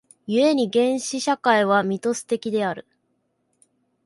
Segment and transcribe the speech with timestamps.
[0.25, 2.87] 故に原始社会はミトス的である。